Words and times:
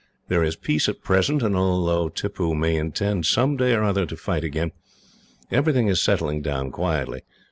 There 0.29 0.43
is 0.43 0.55
peace 0.55 0.89
at 0.89 1.03
present, 1.03 1.43
and 1.43 1.55
although 1.55 2.09
Tippoo 2.09 2.55
may 2.55 2.75
intend, 2.75 3.27
some 3.27 3.55
day 3.55 3.73
or 3.75 3.83
other, 3.83 4.07
to 4.07 4.17
fight 4.17 4.43
again, 4.43 4.71
everything 5.51 5.89
is 5.89 6.01
settling 6.01 6.41
down 6.41 6.71
quietly. 6.71 7.21